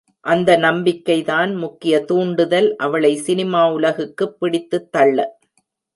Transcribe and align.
அந்த 0.25 0.57
நம்பிக்கை 0.57 1.23
தான் 1.23 1.55
முக்கிய 1.55 1.99
தூண்டுதல் 2.05 2.75
அவளை 2.77 3.15
சினிமா 3.17 3.71
உலகுக்கு 3.71 4.27
பிடித்துத் 4.33 4.91
தள்ள. 4.91 5.17